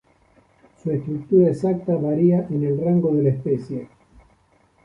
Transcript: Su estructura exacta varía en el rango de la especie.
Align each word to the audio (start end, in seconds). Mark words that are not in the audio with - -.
Su 0.81 0.89
estructura 0.89 1.49
exacta 1.51 1.95
varía 1.95 2.47
en 2.49 2.63
el 2.63 2.83
rango 2.83 3.13
de 3.15 3.21
la 3.21 3.29
especie. 3.29 3.87